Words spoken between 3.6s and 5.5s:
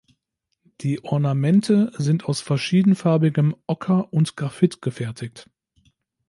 Ocker und Graphit gefertigt.